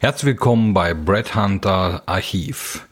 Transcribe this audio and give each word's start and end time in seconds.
Herzlich 0.00 0.26
willkommen 0.26 0.74
bei 0.74 0.94
Brett 0.94 1.34
Hunter 1.34 2.04
Archiv. 2.06 2.86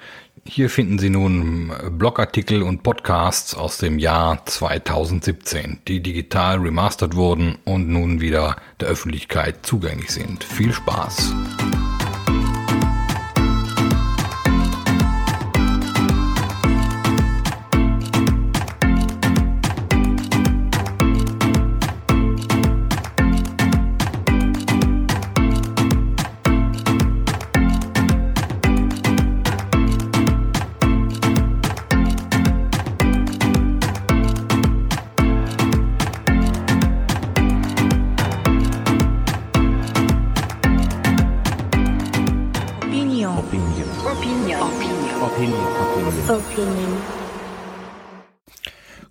Hier 0.45 0.68
finden 0.68 0.99
Sie 0.99 1.08
nun 1.08 1.72
Blogartikel 1.92 2.62
und 2.62 2.82
Podcasts 2.82 3.54
aus 3.54 3.79
dem 3.79 4.00
Jahr 4.00 4.44
2017, 4.44 5.82
die 5.87 6.03
digital 6.03 6.58
remastert 6.58 7.14
wurden 7.14 7.58
und 7.64 7.88
nun 7.88 8.21
wieder 8.21 8.56
der 8.80 8.88
Öffentlichkeit 8.88 9.64
zugänglich 9.64 10.11
sind. 10.11 10.42
Viel 10.42 10.72
Spaß! 10.72 11.32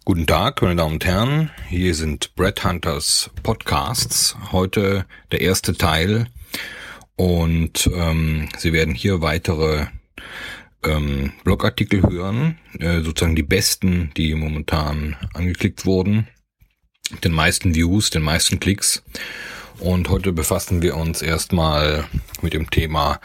Guten 0.06 0.26
Tag, 0.26 0.62
meine 0.62 0.78
Damen 0.78 0.94
und 0.94 1.06
Herren. 1.06 1.52
Hier 1.68 1.94
sind 1.96 2.34
Brett 2.36 2.64
Hunters 2.64 3.30
Podcasts. 3.44 4.38
Heute 4.54 5.06
der 5.34 5.42
erste 5.42 5.76
Teil. 5.76 6.28
Und 7.18 7.90
ähm, 7.94 8.48
Sie 8.58 8.72
werden 8.72 8.96
hier 8.96 9.22
weitere 9.22 9.88
ähm, 10.86 11.34
Blogartikel 11.44 12.02
hören, 12.04 12.58
äh, 12.80 13.02
sozusagen 13.02 13.36
die 13.36 13.44
besten, 13.44 14.12
die 14.16 14.34
momentan 14.36 15.18
angeklickt 15.34 15.86
wurden, 15.86 16.28
den 17.24 17.34
meisten 17.34 17.76
Views, 17.76 18.12
den 18.12 18.24
meisten 18.24 18.62
Klicks. 18.62 19.04
Und 19.80 20.10
heute 20.10 20.32
befassen 20.32 20.82
wir 20.82 20.96
uns 20.96 21.22
erstmal 21.22 22.06
mit 22.42 22.54
dem 22.54 22.70
Thema, 22.70 23.20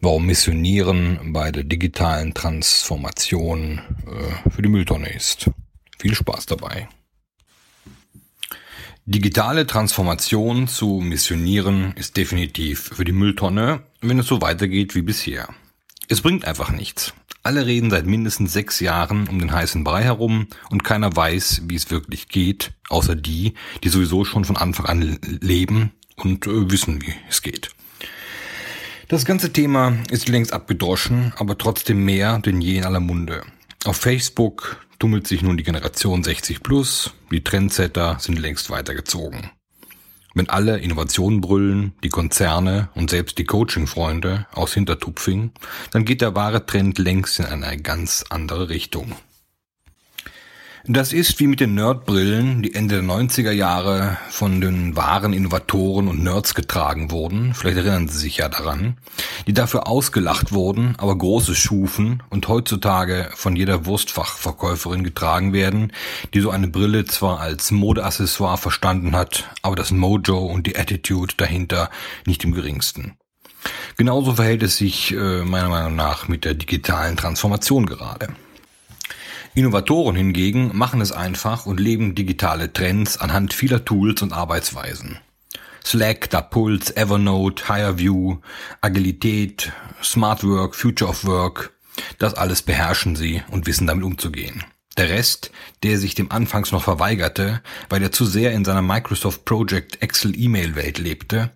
warum 0.00 0.26
Missionieren 0.26 1.32
bei 1.32 1.50
der 1.50 1.64
digitalen 1.64 2.34
Transformation 2.34 3.80
äh, 4.06 4.50
für 4.50 4.62
die 4.62 4.68
Mülltonne 4.68 5.08
ist. 5.08 5.50
Viel 5.98 6.14
Spaß 6.14 6.46
dabei. 6.46 6.88
Digitale 9.06 9.66
Transformation 9.66 10.68
zu 10.68 11.00
missionieren 11.00 11.92
ist 11.96 12.16
definitiv 12.16 12.90
für 12.94 13.04
die 13.04 13.12
Mülltonne, 13.12 13.82
wenn 14.00 14.18
es 14.18 14.26
so 14.26 14.40
weitergeht 14.42 14.94
wie 14.94 15.02
bisher. 15.02 15.48
Es 16.08 16.20
bringt 16.20 16.44
einfach 16.44 16.70
nichts. 16.70 17.14
Alle 17.46 17.64
reden 17.64 17.90
seit 17.90 18.06
mindestens 18.06 18.52
sechs 18.52 18.80
Jahren 18.80 19.28
um 19.28 19.38
den 19.38 19.52
heißen 19.52 19.84
Brei 19.84 20.02
herum 20.02 20.48
und 20.68 20.82
keiner 20.82 21.14
weiß, 21.14 21.62
wie 21.66 21.76
es 21.76 21.92
wirklich 21.92 22.26
geht, 22.26 22.72
außer 22.88 23.14
die, 23.14 23.54
die 23.84 23.88
sowieso 23.88 24.24
schon 24.24 24.44
von 24.44 24.56
Anfang 24.56 24.86
an 24.86 25.20
leben 25.22 25.92
und 26.16 26.48
äh, 26.48 26.68
wissen, 26.72 27.00
wie 27.02 27.14
es 27.28 27.42
geht. 27.42 27.70
Das 29.06 29.24
ganze 29.24 29.52
Thema 29.52 29.96
ist 30.10 30.28
längst 30.28 30.52
abgedroschen, 30.52 31.34
aber 31.36 31.56
trotzdem 31.56 32.04
mehr 32.04 32.40
denn 32.40 32.60
je 32.60 32.78
in 32.78 32.84
aller 32.84 32.98
Munde. 32.98 33.44
Auf 33.84 33.98
Facebook 33.98 34.84
tummelt 34.98 35.28
sich 35.28 35.42
nun 35.42 35.56
die 35.56 35.62
Generation 35.62 36.24
60 36.24 36.64
plus, 36.64 37.14
die 37.30 37.44
Trendsetter 37.44 38.16
sind 38.18 38.40
längst 38.40 38.70
weitergezogen. 38.70 39.52
Wenn 40.36 40.50
alle 40.50 40.76
Innovationen 40.80 41.40
brüllen, 41.40 41.94
die 42.04 42.10
Konzerne 42.10 42.90
und 42.94 43.08
selbst 43.08 43.38
die 43.38 43.46
Coaching-Freunde 43.46 44.46
aus 44.52 44.74
Hintertupfing, 44.74 45.50
dann 45.92 46.04
geht 46.04 46.20
der 46.20 46.34
wahre 46.34 46.66
Trend 46.66 46.98
längst 46.98 47.40
in 47.40 47.46
eine 47.46 47.80
ganz 47.80 48.22
andere 48.28 48.68
Richtung. 48.68 49.16
Das 50.88 51.12
ist 51.12 51.40
wie 51.40 51.48
mit 51.48 51.58
den 51.58 51.74
Nerdbrillen, 51.74 52.62
die 52.62 52.76
Ende 52.76 53.02
der 53.02 53.04
90er 53.04 53.50
Jahre 53.50 54.18
von 54.30 54.60
den 54.60 54.94
wahren 54.94 55.32
Innovatoren 55.32 56.06
und 56.06 56.22
Nerds 56.22 56.54
getragen 56.54 57.10
wurden, 57.10 57.54
vielleicht 57.54 57.78
erinnern 57.78 58.06
Sie 58.08 58.18
sich 58.18 58.36
ja 58.36 58.48
daran, 58.48 58.96
die 59.48 59.52
dafür 59.52 59.88
ausgelacht 59.88 60.52
wurden, 60.52 60.94
aber 60.98 61.18
große 61.18 61.56
schufen 61.56 62.22
und 62.30 62.46
heutzutage 62.46 63.30
von 63.34 63.56
jeder 63.56 63.84
Wurstfachverkäuferin 63.84 65.02
getragen 65.02 65.52
werden, 65.52 65.92
die 66.34 66.40
so 66.40 66.50
eine 66.50 66.68
Brille 66.68 67.04
zwar 67.04 67.40
als 67.40 67.72
Modeaccessoire 67.72 68.56
verstanden 68.56 69.16
hat, 69.16 69.50
aber 69.62 69.74
das 69.74 69.90
Mojo 69.90 70.38
und 70.38 70.68
die 70.68 70.78
Attitude 70.78 71.34
dahinter 71.36 71.90
nicht 72.26 72.44
im 72.44 72.52
geringsten. 72.52 73.16
Genauso 73.96 74.34
verhält 74.34 74.62
es 74.62 74.76
sich 74.76 75.12
äh, 75.12 75.42
meiner 75.42 75.68
Meinung 75.68 75.96
nach 75.96 76.28
mit 76.28 76.44
der 76.44 76.54
digitalen 76.54 77.16
Transformation 77.16 77.86
gerade. 77.86 78.28
Innovatoren 79.56 80.16
hingegen 80.16 80.76
machen 80.76 81.00
es 81.00 81.12
einfach 81.12 81.64
und 81.64 81.80
leben 81.80 82.14
digitale 82.14 82.74
Trends 82.74 83.16
anhand 83.16 83.54
vieler 83.54 83.86
Tools 83.86 84.20
und 84.20 84.34
Arbeitsweisen. 84.34 85.18
Slack, 85.82 86.28
Dapulse, 86.28 86.94
Evernote, 86.94 87.66
HireView, 87.66 88.36
Agilität, 88.82 89.72
Smart 90.02 90.44
Work, 90.44 90.74
Future 90.74 91.08
of 91.08 91.24
Work, 91.24 91.72
das 92.18 92.34
alles 92.34 92.60
beherrschen 92.60 93.16
sie 93.16 93.42
und 93.50 93.66
wissen 93.66 93.86
damit 93.86 94.04
umzugehen. 94.04 94.62
Der 94.98 95.08
Rest, 95.08 95.50
der 95.82 95.98
sich 95.98 96.14
dem 96.14 96.30
anfangs 96.30 96.70
noch 96.70 96.82
verweigerte, 96.82 97.62
weil 97.88 98.02
er 98.02 98.12
zu 98.12 98.26
sehr 98.26 98.52
in 98.52 98.66
seiner 98.66 98.82
Microsoft 98.82 99.46
Project 99.46 100.02
Excel 100.02 100.38
E-Mail 100.38 100.76
Welt 100.76 100.98
lebte, 100.98 101.55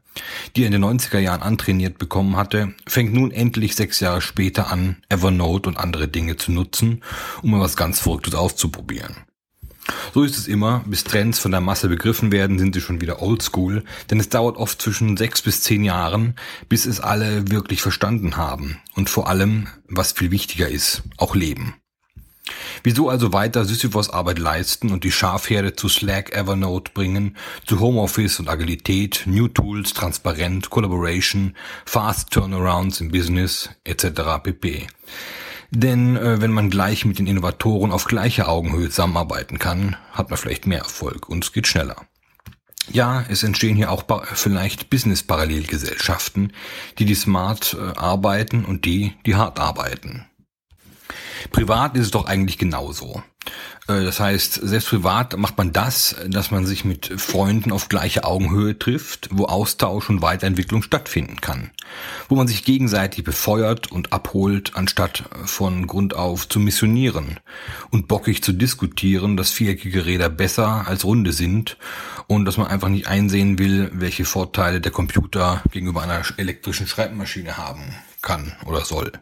die 0.56 0.62
er 0.62 0.66
in 0.66 0.72
den 0.72 0.84
90er 0.84 1.18
Jahren 1.18 1.42
antrainiert 1.42 1.98
bekommen 1.98 2.36
hatte, 2.36 2.74
fängt 2.86 3.12
nun 3.12 3.30
endlich 3.30 3.76
sechs 3.76 4.00
Jahre 4.00 4.20
später 4.20 4.70
an, 4.70 4.96
Evernote 5.08 5.68
und 5.68 5.76
andere 5.76 6.08
Dinge 6.08 6.36
zu 6.36 6.52
nutzen, 6.52 7.02
um 7.42 7.52
mal 7.52 7.60
was 7.60 7.76
ganz 7.76 8.00
Verrücktes 8.00 8.34
auszuprobieren. 8.34 9.16
So 10.14 10.22
ist 10.22 10.36
es 10.36 10.46
immer, 10.46 10.84
bis 10.86 11.04
Trends 11.04 11.38
von 11.38 11.50
der 11.50 11.60
Masse 11.60 11.88
begriffen 11.88 12.32
werden, 12.32 12.58
sind 12.58 12.74
sie 12.74 12.80
schon 12.80 13.00
wieder 13.00 13.22
oldschool, 13.22 13.84
denn 14.10 14.20
es 14.20 14.28
dauert 14.28 14.56
oft 14.56 14.80
zwischen 14.80 15.16
sechs 15.16 15.42
bis 15.42 15.62
zehn 15.62 15.84
Jahren, 15.84 16.34
bis 16.68 16.86
es 16.86 17.00
alle 17.00 17.50
wirklich 17.50 17.82
verstanden 17.82 18.36
haben 18.36 18.78
und 18.94 19.10
vor 19.10 19.28
allem, 19.28 19.68
was 19.88 20.12
viel 20.12 20.30
wichtiger 20.30 20.68
ist, 20.68 21.02
auch 21.16 21.34
leben. 21.34 21.74
Wieso 22.82 23.08
also 23.08 23.32
weiter 23.32 23.64
Sisyphos 23.64 24.10
Arbeit 24.10 24.38
leisten 24.38 24.90
und 24.90 25.04
die 25.04 25.12
Schafherde 25.12 25.76
zu 25.76 25.88
Slack, 25.88 26.34
Evernote 26.34 26.92
bringen, 26.92 27.36
zu 27.66 27.80
Homeoffice 27.80 28.40
und 28.40 28.48
Agilität, 28.48 29.22
New 29.26 29.48
Tools, 29.48 29.92
Transparent, 29.92 30.70
Collaboration, 30.70 31.54
Fast 31.84 32.30
Turnarounds 32.30 33.00
im 33.00 33.10
Business 33.10 33.70
etc. 33.84 34.42
pp. 34.42 34.86
Denn 35.70 36.16
äh, 36.16 36.40
wenn 36.40 36.52
man 36.52 36.70
gleich 36.70 37.04
mit 37.04 37.18
den 37.18 37.26
Innovatoren 37.26 37.92
auf 37.92 38.04
gleicher 38.04 38.48
Augenhöhe 38.48 38.88
zusammenarbeiten 38.88 39.58
kann, 39.58 39.96
hat 40.12 40.30
man 40.30 40.38
vielleicht 40.38 40.66
mehr 40.66 40.80
Erfolg 40.80 41.28
und 41.28 41.44
es 41.44 41.52
geht 41.52 41.66
schneller. 41.66 41.96
Ja, 42.92 43.24
es 43.28 43.44
entstehen 43.44 43.76
hier 43.76 43.92
auch 43.92 44.04
vielleicht 44.34 44.90
Business-Parallelgesellschaften, 44.90 46.52
die 46.98 47.04
die 47.04 47.14
smart 47.14 47.76
äh, 47.78 47.96
arbeiten 47.96 48.64
und 48.64 48.84
die, 48.84 49.14
die 49.26 49.36
hart 49.36 49.60
arbeiten. 49.60 50.26
Privat 51.50 51.96
ist 51.96 52.06
es 52.06 52.10
doch 52.10 52.26
eigentlich 52.26 52.58
genauso. 52.58 53.22
Äh, 53.88 54.04
das 54.04 54.20
heißt, 54.20 54.54
selbst 54.54 54.88
privat 54.88 55.36
macht 55.36 55.58
man 55.58 55.72
das, 55.72 56.16
dass 56.28 56.50
man 56.50 56.66
sich 56.66 56.84
mit 56.84 57.06
Freunden 57.20 57.72
auf 57.72 57.88
gleiche 57.88 58.24
Augenhöhe 58.24 58.78
trifft, 58.78 59.28
wo 59.32 59.46
Austausch 59.46 60.10
und 60.10 60.22
Weiterentwicklung 60.22 60.82
stattfinden 60.82 61.40
kann. 61.40 61.70
Wo 62.28 62.36
man 62.36 62.46
sich 62.46 62.64
gegenseitig 62.64 63.24
befeuert 63.24 63.90
und 63.90 64.12
abholt, 64.12 64.72
anstatt 64.74 65.24
von 65.44 65.86
Grund 65.86 66.14
auf 66.14 66.48
zu 66.48 66.60
missionieren 66.60 67.40
und 67.90 68.08
bockig 68.08 68.42
zu 68.42 68.52
diskutieren, 68.52 69.36
dass 69.36 69.50
viereckige 69.50 70.06
Räder 70.06 70.28
besser 70.28 70.86
als 70.86 71.04
runde 71.04 71.32
sind 71.32 71.76
und 72.26 72.44
dass 72.44 72.58
man 72.58 72.68
einfach 72.68 72.88
nicht 72.88 73.08
einsehen 73.08 73.58
will, 73.58 73.90
welche 73.92 74.24
Vorteile 74.24 74.80
der 74.80 74.92
Computer 74.92 75.62
gegenüber 75.72 76.02
einer 76.02 76.22
elektrischen 76.36 76.86
Schreibmaschine 76.86 77.56
haben 77.56 77.94
kann 78.22 78.52
oder 78.66 78.84
soll. 78.84 79.12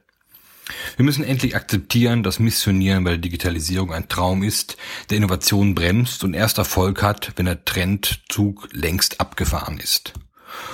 Wir 0.96 1.04
müssen 1.04 1.24
endlich 1.24 1.56
akzeptieren, 1.56 2.22
dass 2.22 2.38
Missionieren 2.38 3.04
bei 3.04 3.10
der 3.10 3.18
Digitalisierung 3.18 3.92
ein 3.92 4.08
Traum 4.08 4.42
ist, 4.42 4.76
der 5.10 5.18
Innovation 5.18 5.74
bremst 5.74 6.24
und 6.24 6.34
erst 6.34 6.58
Erfolg 6.58 7.02
hat, 7.02 7.32
wenn 7.36 7.46
der 7.46 7.64
Trendzug 7.64 8.68
längst 8.72 9.20
abgefahren 9.20 9.78
ist. 9.78 10.14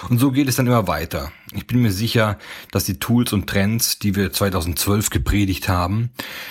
Und 0.08 0.18
so 0.18 0.30
geht 0.30 0.48
es 0.48 0.56
dann 0.56 0.66
immer 0.66 0.86
weiter. 0.86 1.32
Ich 1.52 1.66
bin 1.66 1.82
mir 1.82 1.92
sicher, 1.92 2.38
dass 2.70 2.84
die 2.84 2.98
Tools 2.98 3.32
und 3.32 3.48
Trends, 3.48 3.98
die 3.98 4.14
wir 4.14 4.32
2012 4.32 5.10
gepredigt 5.10 5.68
haben, 5.68 6.10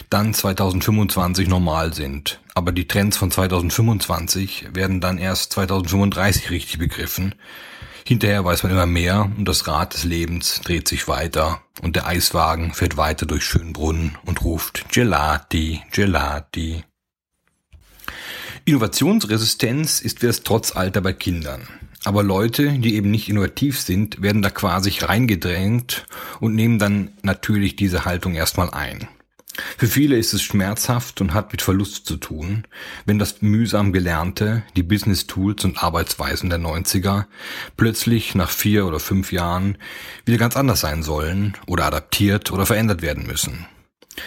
dann 0.10 0.34
2025 0.34 1.48
normal 1.48 1.94
sind. 1.94 2.40
Aber 2.54 2.72
die 2.72 2.88
Trends 2.88 3.18
von 3.18 3.32
2025 3.32 4.70
werden 4.74 5.02
dann 5.02 5.18
erst 5.18 5.54
2035 5.54 6.50
richtig 6.50 6.80
begriffen. 6.80 7.36
Hinterher 8.06 8.44
weiß 8.44 8.64
man 8.64 8.72
immer 8.72 8.86
mehr 8.86 9.32
und 9.38 9.46
das 9.46 9.68
Rad 9.68 9.94
des 9.94 10.04
Lebens 10.04 10.62
dreht 10.64 10.88
sich 10.88 11.08
weiter 11.08 11.62
und 11.82 11.96
der 11.96 12.06
Eiswagen 12.06 12.74
fährt 12.74 12.98
weiter 12.98 13.26
durch 13.26 13.46
Schönbrunn 13.46 14.18
und 14.26 14.44
ruft 14.44 14.90
Gelati, 14.92 15.82
Gelati. 15.92 16.84
Innovationsresistenz 18.66 20.02
ist 20.02 20.22
wie 20.22 20.28
das 20.28 20.44
Trotzalter 20.44 21.02
bei 21.02 21.14
Kindern. 21.14 21.68
Aber 22.06 22.24
Leute, 22.24 22.80
die 22.80 22.96
eben 22.96 23.12
nicht 23.12 23.30
innovativ 23.30 23.80
sind, 23.80 24.22
werden 24.22 24.42
da 24.42 24.50
quasi 24.50 24.92
reingedrängt 25.00 26.06
und 26.42 26.56
nehmen 26.56 26.80
dann 26.80 27.12
natürlich 27.22 27.76
diese 27.78 28.06
Haltung 28.06 28.36
erstmal 28.36 28.70
ein. 28.72 29.08
Für 29.78 29.88
viele 29.88 30.18
ist 30.18 30.34
es 30.34 30.42
schmerzhaft 30.42 31.22
und 31.22 31.34
hat 31.34 31.52
mit 31.52 31.62
Verlust 31.62 32.06
zu 32.06 32.18
tun, 32.18 32.66
wenn 33.06 33.20
das 33.20 33.42
mühsam 33.42 33.94
Gelernte, 33.94 34.64
die 34.76 34.84
Business 34.84 35.28
Tools 35.28 35.64
und 35.66 35.84
Arbeitsweisen 35.84 36.50
der 36.50 36.60
90er 36.60 37.26
plötzlich 37.78 38.36
nach 38.36 38.50
vier 38.50 38.86
oder 38.86 39.00
fünf 39.00 39.32
Jahren 39.32 39.78
wieder 40.26 40.38
ganz 40.38 40.56
anders 40.56 40.82
sein 40.82 41.04
sollen 41.04 41.58
oder 41.66 41.86
adaptiert 41.86 42.52
oder 42.52 42.66
verändert 42.66 43.02
werden 43.02 43.26
müssen. 43.26 43.66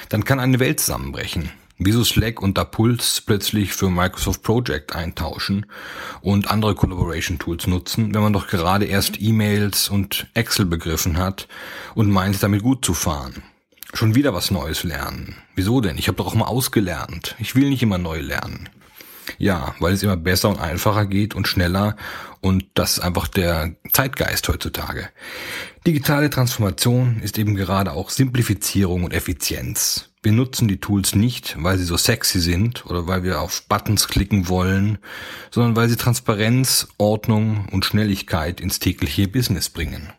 Dann 0.09 0.25
kann 0.25 0.41
eine 0.41 0.59
Welt 0.59 0.81
zusammenbrechen. 0.81 1.51
Wieso 1.79 2.05
Slack 2.05 2.41
und 2.41 2.55
Puls 2.71 3.21
plötzlich 3.21 3.75
für 3.75 3.91
Microsoft 3.91 4.43
Project 4.43 4.97
eintauschen 4.97 5.67
und 6.23 6.51
andere 6.51 6.75
Collaboration 6.75 7.39
Tools 7.39 7.67
nutzen, 7.67 8.15
wenn 8.15 8.23
man 8.23 8.33
doch 8.33 8.47
gerade 8.47 8.87
erst 8.87 9.21
E-Mails 9.21 9.91
und 9.91 10.27
Excel 10.33 10.65
begriffen 10.65 11.19
hat 11.19 11.49
und 11.95 12.11
meint 12.11 12.43
damit 12.43 12.63
gut 12.63 12.83
zu 12.83 12.95
fahren. 12.95 13.43
Schon 13.93 14.15
wieder 14.15 14.35
was 14.35 14.51
Neues 14.51 14.85
lernen. 14.85 15.37
Wieso 15.55 15.81
denn? 15.81 15.99
Ich 15.99 16.09
habe 16.09 16.17
doch 16.17 16.27
auch 16.27 16.35
mal 16.35 16.47
ausgelernt. 16.47 17.37
Ich 17.39 17.55
will 17.55 17.69
nicht 17.69 17.83
immer 17.83 17.99
neu 17.99 18.21
lernen. 18.21 18.69
Ja, 19.39 19.75
weil 19.81 19.95
es 19.95 20.03
immer 20.03 20.17
besser 20.17 20.49
und 20.49 20.61
einfacher 20.61 21.07
geht 21.07 21.35
und 21.35 21.49
schneller 21.49 21.97
und 22.41 22.65
das 22.75 22.93
ist 22.93 23.01
einfach 23.01 23.29
der 23.29 23.75
Zeitgeist 23.93 24.49
heutzutage. 24.49 25.09
Digitale 25.87 26.31
Transformation 26.31 27.21
ist 27.23 27.39
eben 27.39 27.55
gerade 27.57 27.93
auch 27.93 28.11
Simplifizierung 28.11 29.05
und 29.05 29.13
Effizienz. 29.13 30.11
Wir 30.23 30.33
nutzen 30.33 30.69
die 30.69 30.81
Tools 30.81 31.15
nicht, 31.15 31.57
weil 31.61 31.79
sie 31.79 31.85
so 31.85 31.97
sexy 31.97 32.41
sind 32.41 32.87
oder 32.87 33.07
weil 33.07 33.23
wir 33.23 33.41
auf 33.41 33.67
Buttons 33.69 34.09
klicken 34.09 34.49
wollen, 34.49 34.99
sondern 35.51 35.77
weil 35.77 35.89
sie 35.89 35.97
Transparenz, 35.97 36.89
Ordnung 36.99 37.69
und 37.71 37.85
Schnelligkeit 37.85 38.61
ins 38.61 38.79
tägliche 38.79 39.29
Business 39.29 39.69
bringen. 39.69 40.13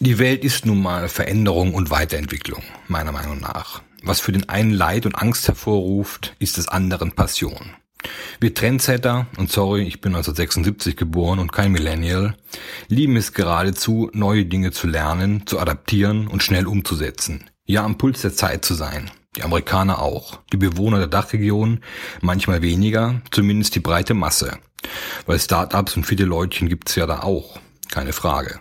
Die 0.00 0.18
Welt 0.18 0.44
ist 0.44 0.66
nun 0.66 0.82
mal 0.82 1.08
Veränderung 1.08 1.74
und 1.74 1.90
Weiterentwicklung, 1.90 2.62
meiner 2.88 3.12
Meinung 3.12 3.40
nach. 3.40 3.82
Was 4.02 4.20
für 4.20 4.32
den 4.32 4.48
einen 4.48 4.72
Leid 4.72 5.06
und 5.06 5.14
Angst 5.14 5.46
hervorruft, 5.46 6.34
ist 6.38 6.56
des 6.56 6.68
anderen 6.68 7.12
Passion. 7.12 7.70
Wir 8.40 8.52
Trendsetter, 8.52 9.26
und 9.36 9.52
sorry, 9.52 9.82
ich 9.82 10.00
bin 10.00 10.14
1976 10.14 10.96
geboren 10.96 11.38
und 11.38 11.52
kein 11.52 11.70
Millennial, 11.70 12.36
lieben 12.88 13.16
es 13.16 13.32
geradezu, 13.32 14.10
neue 14.12 14.44
Dinge 14.44 14.72
zu 14.72 14.88
lernen, 14.88 15.46
zu 15.46 15.60
adaptieren 15.60 16.26
und 16.26 16.42
schnell 16.42 16.66
umzusetzen. 16.66 17.48
Ja, 17.64 17.84
am 17.84 17.98
Puls 17.98 18.22
der 18.22 18.34
Zeit 18.34 18.64
zu 18.64 18.74
sein. 18.74 19.10
Die 19.36 19.44
Amerikaner 19.44 20.00
auch. 20.02 20.40
Die 20.52 20.56
Bewohner 20.56 20.98
der 20.98 21.06
Dachregion 21.06 21.80
manchmal 22.20 22.60
weniger, 22.60 23.22
zumindest 23.30 23.76
die 23.76 23.80
breite 23.80 24.14
Masse. 24.14 24.58
Weil 25.26 25.38
Startups 25.38 25.96
und 25.96 26.04
viele 26.04 26.24
Leutchen 26.24 26.68
gibt's 26.68 26.96
ja 26.96 27.06
da 27.06 27.20
auch. 27.20 27.60
Keine 27.88 28.12
Frage. 28.12 28.58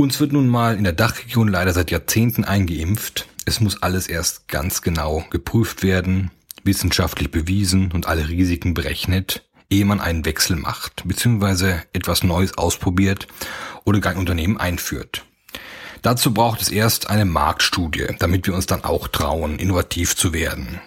Uns 0.00 0.18
wird 0.18 0.32
nun 0.32 0.48
mal 0.48 0.78
in 0.78 0.84
der 0.84 0.94
Dachregion 0.94 1.46
leider 1.46 1.74
seit 1.74 1.90
Jahrzehnten 1.90 2.42
eingeimpft. 2.42 3.28
Es 3.44 3.60
muss 3.60 3.82
alles 3.82 4.06
erst 4.06 4.48
ganz 4.48 4.80
genau 4.80 5.26
geprüft 5.28 5.82
werden, 5.82 6.30
wissenschaftlich 6.64 7.30
bewiesen 7.30 7.92
und 7.92 8.06
alle 8.06 8.30
Risiken 8.30 8.72
berechnet, 8.72 9.46
ehe 9.68 9.84
man 9.84 10.00
einen 10.00 10.24
Wechsel 10.24 10.56
macht, 10.56 11.06
beziehungsweise 11.06 11.82
etwas 11.92 12.22
Neues 12.22 12.56
ausprobiert 12.56 13.28
oder 13.84 14.00
gar 14.00 14.12
ein 14.12 14.18
Unternehmen 14.18 14.56
einführt. 14.56 15.26
Dazu 16.00 16.32
braucht 16.32 16.62
es 16.62 16.70
erst 16.70 17.10
eine 17.10 17.26
Marktstudie, 17.26 18.06
damit 18.18 18.46
wir 18.46 18.54
uns 18.54 18.64
dann 18.64 18.84
auch 18.84 19.06
trauen, 19.06 19.58
innovativ 19.58 20.16
zu 20.16 20.32
werden. 20.32 20.80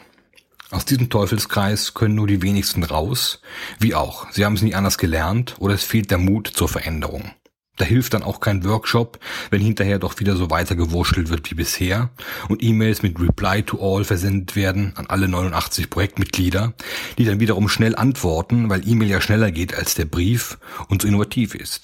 Aus 0.71 0.85
diesem 0.85 1.11
Teufelskreis 1.11 1.93
können 1.93 2.15
nur 2.15 2.25
die 2.25 2.41
wenigsten 2.41 2.81
raus, 2.81 3.41
wie 3.77 3.93
auch, 3.93 4.31
sie 4.31 4.43
haben 4.43 4.55
es 4.55 4.63
nie 4.63 4.73
anders 4.73 4.97
gelernt 4.97 5.53
oder 5.59 5.75
es 5.75 5.83
fehlt 5.83 6.09
der 6.09 6.17
Mut 6.17 6.47
zur 6.47 6.67
Veränderung. 6.67 7.29
Da 7.77 7.85
hilft 7.85 8.13
dann 8.13 8.21
auch 8.21 8.39
kein 8.39 8.63
Workshop, 8.65 9.19
wenn 9.49 9.59
hinterher 9.59 9.97
doch 9.97 10.19
wieder 10.19 10.35
so 10.35 10.51
weiter 10.51 10.75
gewurschtelt 10.75 11.29
wird 11.29 11.49
wie 11.49 11.55
bisher 11.55 12.11
und 12.47 12.61
E-Mails 12.61 13.01
mit 13.01 13.19
Reply 13.19 13.63
to 13.63 13.79
All 13.81 14.03
versendet 14.03 14.55
werden 14.55 14.93
an 14.95 15.07
alle 15.07 15.27
89 15.27 15.89
Projektmitglieder, 15.89 16.73
die 17.17 17.25
dann 17.25 17.39
wiederum 17.39 17.69
schnell 17.69 17.95
antworten, 17.95 18.69
weil 18.69 18.87
E-Mail 18.87 19.09
ja 19.09 19.21
schneller 19.21 19.51
geht 19.51 19.73
als 19.73 19.95
der 19.95 20.05
Brief 20.05 20.59
und 20.87 21.01
so 21.01 21.07
innovativ 21.07 21.55
ist. 21.55 21.81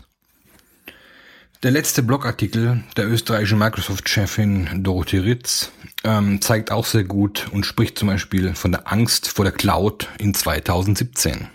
Der 1.63 1.71
letzte 1.71 2.03
Blogartikel 2.03 2.83
der 2.95 3.09
österreichischen 3.09 3.57
Microsoft-Chefin 3.59 4.81
Dorothee 4.81 5.17
Ritz 5.17 5.71
ähm, 6.05 6.39
zeigt 6.39 6.71
auch 6.71 6.85
sehr 6.85 7.03
gut 7.03 7.47
und 7.51 7.65
spricht 7.65 7.97
zum 7.97 8.07
Beispiel 8.07 8.53
von 8.53 8.71
der 8.71 8.89
Angst 8.89 9.27
vor 9.27 9.43
der 9.43 9.53
Cloud 9.53 10.07
in 10.19 10.33
2017. 10.33 11.49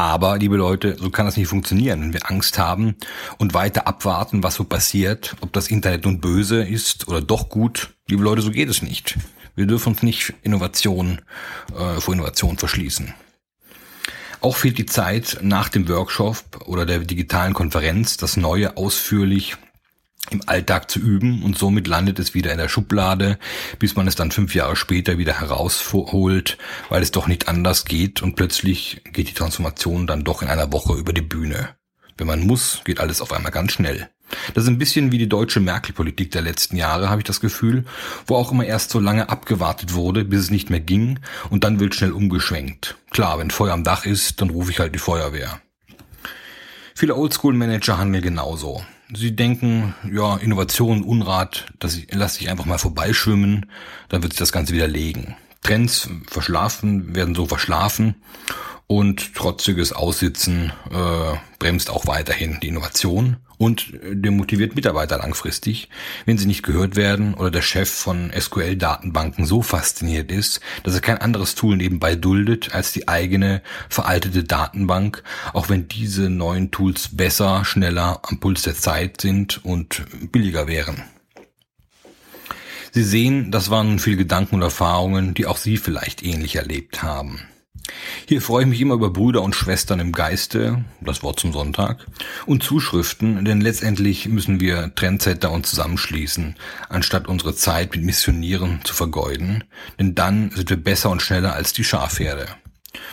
Aber, 0.00 0.38
liebe 0.38 0.56
Leute, 0.56 0.96
so 0.98 1.10
kann 1.10 1.26
das 1.26 1.36
nicht 1.36 1.48
funktionieren, 1.48 2.00
wenn 2.00 2.12
wir 2.14 2.30
Angst 2.30 2.58
haben 2.58 2.96
und 3.36 3.52
weiter 3.52 3.86
abwarten, 3.86 4.42
was 4.42 4.54
so 4.54 4.64
passiert, 4.64 5.36
ob 5.42 5.52
das 5.52 5.68
Internet 5.68 6.06
nun 6.06 6.22
böse 6.22 6.64
ist 6.64 7.06
oder 7.06 7.20
doch 7.20 7.50
gut. 7.50 7.90
Liebe 8.08 8.22
Leute, 8.22 8.40
so 8.40 8.50
geht 8.50 8.70
es 8.70 8.80
nicht. 8.80 9.18
Wir 9.56 9.66
dürfen 9.66 9.92
uns 9.92 10.02
nicht 10.02 10.32
Innovation 10.42 11.20
äh, 11.78 12.00
vor 12.00 12.14
Innovation 12.14 12.56
verschließen. 12.56 13.12
Auch 14.40 14.56
fehlt 14.56 14.78
die 14.78 14.86
Zeit 14.86 15.36
nach 15.42 15.68
dem 15.68 15.86
Workshop 15.86 16.44
oder 16.64 16.86
der 16.86 17.00
digitalen 17.00 17.52
Konferenz, 17.52 18.16
das 18.16 18.38
Neue 18.38 18.78
ausführlich 18.78 19.58
im 20.30 20.42
Alltag 20.46 20.90
zu 20.90 20.98
üben 20.98 21.42
und 21.42 21.58
somit 21.58 21.86
landet 21.86 22.18
es 22.18 22.34
wieder 22.34 22.52
in 22.52 22.58
der 22.58 22.68
Schublade, 22.68 23.38
bis 23.78 23.96
man 23.96 24.06
es 24.06 24.14
dann 24.14 24.30
fünf 24.30 24.54
Jahre 24.54 24.76
später 24.76 25.18
wieder 25.18 25.40
herausholt, 25.40 26.58
weil 26.88 27.02
es 27.02 27.10
doch 27.10 27.26
nicht 27.26 27.48
anders 27.48 27.84
geht 27.84 28.22
und 28.22 28.36
plötzlich 28.36 29.02
geht 29.12 29.28
die 29.28 29.34
Transformation 29.34 30.06
dann 30.06 30.24
doch 30.24 30.42
in 30.42 30.48
einer 30.48 30.72
Woche 30.72 30.94
über 30.94 31.12
die 31.12 31.22
Bühne. 31.22 31.70
Wenn 32.16 32.26
man 32.26 32.46
muss, 32.46 32.82
geht 32.84 33.00
alles 33.00 33.20
auf 33.20 33.32
einmal 33.32 33.52
ganz 33.52 33.72
schnell. 33.72 34.08
Das 34.54 34.64
ist 34.64 34.70
ein 34.70 34.78
bisschen 34.78 35.10
wie 35.10 35.18
die 35.18 35.28
deutsche 35.28 35.60
Merkel-Politik 35.60 36.30
der 36.30 36.42
letzten 36.42 36.76
Jahre, 36.76 37.10
habe 37.10 37.20
ich 37.20 37.26
das 37.26 37.40
Gefühl, 37.40 37.84
wo 38.26 38.36
auch 38.36 38.52
immer 38.52 38.64
erst 38.64 38.90
so 38.90 39.00
lange 39.00 39.28
abgewartet 39.28 39.94
wurde, 39.94 40.24
bis 40.24 40.40
es 40.40 40.50
nicht 40.50 40.70
mehr 40.70 40.80
ging 40.80 41.18
und 41.50 41.64
dann 41.64 41.80
wird 41.80 41.94
schnell 41.94 42.12
umgeschwenkt. 42.12 42.96
Klar, 43.10 43.38
wenn 43.38 43.50
Feuer 43.50 43.72
am 43.72 43.84
Dach 43.84 44.06
ist, 44.06 44.40
dann 44.40 44.50
rufe 44.50 44.70
ich 44.70 44.78
halt 44.78 44.94
die 44.94 45.00
Feuerwehr. 45.00 45.60
Viele 46.94 47.16
Oldschool-Manager 47.16 47.98
handeln 47.98 48.22
genauso. 48.22 48.84
Sie 49.12 49.34
denken, 49.34 49.94
ja, 50.12 50.36
Innovation, 50.36 51.02
Unrat, 51.02 51.66
das 51.78 51.98
lasse 52.10 52.40
ich 52.40 52.50
einfach 52.50 52.66
mal 52.66 52.78
vorbeischwimmen, 52.78 53.66
dann 54.08 54.22
wird 54.22 54.32
sich 54.32 54.38
das 54.38 54.52
Ganze 54.52 54.72
wieder 54.72 54.88
legen. 54.88 55.36
Trends 55.62 56.08
verschlafen, 56.28 57.14
werden 57.14 57.34
so 57.34 57.46
verschlafen 57.46 58.14
und 58.90 59.36
trotziges 59.36 59.92
Aussitzen 59.92 60.72
äh, 60.90 61.36
bremst 61.60 61.90
auch 61.90 62.08
weiterhin 62.08 62.58
die 62.60 62.66
Innovation 62.66 63.36
und 63.56 63.92
demotiviert 64.02 64.74
Mitarbeiter 64.74 65.16
langfristig, 65.18 65.88
wenn 66.26 66.38
sie 66.38 66.46
nicht 66.46 66.64
gehört 66.64 66.96
werden 66.96 67.34
oder 67.34 67.52
der 67.52 67.62
Chef 67.62 67.88
von 67.88 68.32
SQL-Datenbanken 68.36 69.46
so 69.46 69.62
fasziniert 69.62 70.32
ist, 70.32 70.58
dass 70.82 70.96
er 70.96 71.02
kein 71.02 71.18
anderes 71.18 71.54
Tool 71.54 71.76
nebenbei 71.76 72.16
duldet 72.16 72.74
als 72.74 72.90
die 72.90 73.06
eigene 73.06 73.62
veraltete 73.88 74.42
Datenbank, 74.42 75.22
auch 75.52 75.68
wenn 75.68 75.86
diese 75.86 76.28
neuen 76.28 76.72
Tools 76.72 77.10
besser, 77.16 77.64
schneller, 77.64 78.18
am 78.24 78.40
Puls 78.40 78.62
der 78.62 78.74
Zeit 78.74 79.20
sind 79.20 79.64
und 79.64 80.02
billiger 80.32 80.66
wären. 80.66 81.04
Sie 82.90 83.04
sehen, 83.04 83.52
das 83.52 83.70
waren 83.70 83.86
nun 83.86 83.98
viele 84.00 84.16
Gedanken 84.16 84.56
und 84.56 84.62
Erfahrungen, 84.62 85.32
die 85.32 85.46
auch 85.46 85.58
Sie 85.58 85.76
vielleicht 85.76 86.24
ähnlich 86.24 86.56
erlebt 86.56 87.04
haben. 87.04 87.46
Hier 88.30 88.40
freue 88.40 88.62
ich 88.62 88.68
mich 88.68 88.80
immer 88.80 88.94
über 88.94 89.10
Brüder 89.10 89.42
und 89.42 89.56
Schwestern 89.56 89.98
im 89.98 90.12
Geiste, 90.12 90.84
das 91.00 91.24
Wort 91.24 91.40
zum 91.40 91.52
Sonntag, 91.52 92.06
und 92.46 92.62
Zuschriften, 92.62 93.44
denn 93.44 93.60
letztendlich 93.60 94.28
müssen 94.28 94.60
wir 94.60 94.94
Trendsetter 94.94 95.50
uns 95.50 95.68
zusammenschließen, 95.70 96.54
anstatt 96.88 97.26
unsere 97.26 97.56
Zeit 97.56 97.90
mit 97.90 98.04
Missionieren 98.04 98.82
zu 98.84 98.94
vergeuden, 98.94 99.64
denn 99.98 100.14
dann 100.14 100.52
sind 100.52 100.70
wir 100.70 100.76
besser 100.76 101.10
und 101.10 101.22
schneller 101.22 101.54
als 101.54 101.72
die 101.72 101.82
Schafherde. 101.82 102.46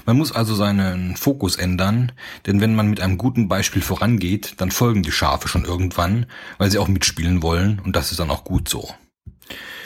Man 0.06 0.18
muss 0.18 0.32
also 0.32 0.54
seinen 0.54 1.18
Fokus 1.18 1.56
ändern, 1.56 2.12
denn 2.46 2.62
wenn 2.62 2.76
man 2.76 2.88
mit 2.88 3.02
einem 3.02 3.18
guten 3.18 3.48
Beispiel 3.48 3.82
vorangeht, 3.82 4.54
dann 4.58 4.70
folgen 4.70 5.02
die 5.02 5.12
Schafe 5.12 5.48
schon 5.48 5.66
irgendwann, 5.66 6.28
weil 6.60 6.70
sie 6.70 6.78
auch 6.78 6.88
mitspielen 6.88 7.42
wollen 7.42 7.82
und 7.84 7.96
das 7.96 8.12
ist 8.12 8.20
dann 8.20 8.30
auch 8.30 8.44
gut 8.44 8.70
so. 8.70 8.94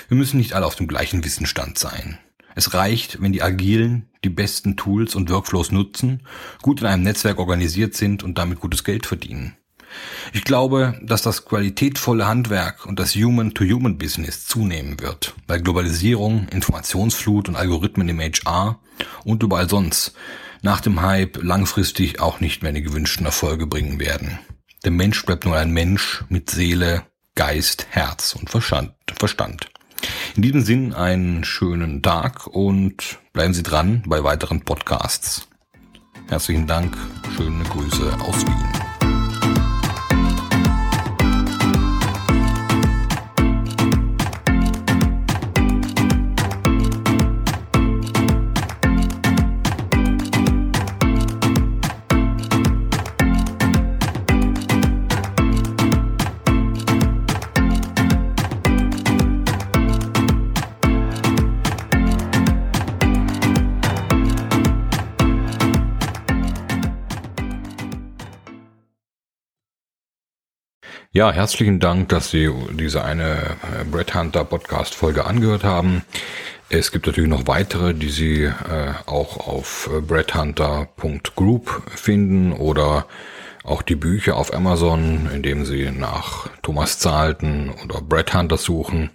Wir 0.10 0.18
müssen 0.18 0.40
nicht 0.40 0.52
alle 0.52 0.66
auf 0.66 0.76
dem 0.76 0.88
gleichen 0.88 1.24
Wissensstand 1.24 1.80
sein. 1.80 2.18
Es 2.54 2.74
reicht, 2.74 3.22
wenn 3.22 3.32
die 3.32 3.42
Agilen 3.42 4.11
die 4.24 4.30
besten 4.30 4.78
Tools 4.78 5.16
und 5.16 5.30
Workflows 5.30 5.72
nutzen, 5.72 6.22
gut 6.62 6.82
in 6.82 6.88
einem 6.88 7.04
Netzwerk 7.04 7.40
organisiert 7.40 7.96
sind 7.96 8.24
und 8.24 8.38
damit 8.38 8.60
gutes 8.60 8.84
Geld 8.84 9.06
verdienen. 9.06 9.56
Ich 10.34 10.44
glaube, 10.44 11.00
dass 11.02 11.22
das 11.22 11.46
qualitätvolle 11.46 12.28
Handwerk 12.28 12.86
und 12.86 13.00
das 13.00 13.16
Human-to-Human-Business 13.16 14.48
zunehmen 14.48 15.00
wird, 15.00 15.34
weil 15.48 15.62
Globalisierung, 15.62 16.48
Informationsflut 16.50 17.50
und 17.50 17.56
Algorithmen 17.56 18.08
im 18.08 18.20
HR 18.20 18.80
und 19.26 19.44
überall 19.44 19.70
sonst 19.70 20.14
nach 20.62 20.82
dem 20.82 21.02
Hype 21.02 21.44
langfristig 21.44 22.20
auch 22.20 22.40
nicht 22.40 22.64
mehr 22.64 22.72
die 22.72 22.84
gewünschten 22.84 23.26
Erfolge 23.26 23.68
bringen 23.68 24.00
werden. 24.00 24.40
Der 24.84 24.92
Mensch 24.92 25.26
bleibt 25.26 25.46
nur 25.46 25.58
ein 25.58 25.72
Mensch 25.72 26.24
mit 26.30 26.50
Seele, 26.50 27.04
Geist, 27.36 27.88
Herz 27.90 28.36
und 28.36 28.50
Verstand. 28.50 29.71
In 30.36 30.42
diesem 30.42 30.62
Sinn 30.62 30.94
einen 30.94 31.44
schönen 31.44 32.02
Tag 32.02 32.48
und 32.48 33.20
bleiben 33.34 33.54
Sie 33.54 33.64
dran 33.64 34.04
bei 34.06 34.24
weiteren 34.24 34.62
Podcasts. 34.62 35.48
Herzlichen 36.30 36.68
Dank, 36.68 36.96
schöne 37.36 37.64
Grüße 37.66 38.18
aus 38.22 38.46
Wien. 38.46 38.91
Ja, 71.14 71.30
herzlichen 71.34 71.82
Dank, 71.82 72.08
dass 72.08 72.32
Sie 72.32 72.50
diese 72.72 73.04
eine 73.04 73.58
äh, 73.82 73.84
Brett 73.84 74.16
Hunter 74.16 74.46
Podcast 74.46 74.96
Folge 74.96 75.26
angehört 75.26 75.66
haben. 75.66 76.04
Es 76.70 76.94
gibt 76.94 77.06
natürlich 77.06 77.30
noch 77.30 77.48
weitere, 77.48 77.94
die 77.94 78.08
Sie 78.08 78.44
äh, 78.44 78.54
auch 79.08 79.46
auf 79.46 79.90
äh, 79.94 80.00
breadhunter.group 80.00 81.84
finden 81.94 82.54
oder 82.54 83.08
auch 83.64 83.82
die 83.82 83.96
Bücher 83.96 84.38
auf 84.38 84.54
Amazon, 84.54 85.30
indem 85.34 85.66
Sie 85.66 85.92
nach 85.92 86.50
Thomas 86.62 87.00
Zahlten 87.00 87.72
oder 87.84 88.02
Brett 88.02 88.34
Hunter 88.34 88.58
suchen. 88.58 89.12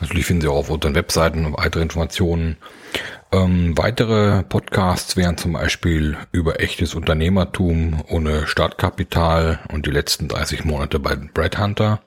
Natürlich 0.00 0.26
finden 0.26 0.42
Sie 0.42 0.48
auch 0.48 0.56
auf 0.56 0.70
unseren 0.70 0.94
Webseiten 0.94 1.52
weitere 1.56 1.82
Informationen. 1.82 2.56
Ähm, 3.30 3.76
weitere 3.76 4.42
Podcasts 4.42 5.16
wären 5.16 5.36
zum 5.36 5.52
Beispiel 5.52 6.16
über 6.32 6.60
echtes 6.60 6.94
Unternehmertum 6.94 8.02
ohne 8.08 8.46
Startkapital 8.46 9.60
und 9.70 9.86
die 9.86 9.90
letzten 9.90 10.28
30 10.28 10.64
Monate 10.64 10.98
bei 10.98 11.14
Brad 11.16 11.58
Hunter 11.58 12.00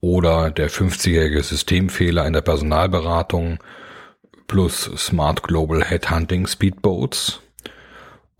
oder 0.00 0.50
der 0.50 0.68
50-jährige 0.68 1.42
Systemfehler 1.42 2.26
in 2.26 2.32
der 2.32 2.40
Personalberatung 2.40 3.58
plus 4.48 4.90
Smart 4.96 5.44
Global 5.44 5.84
Headhunting 5.84 6.48
Speedboats 6.48 7.40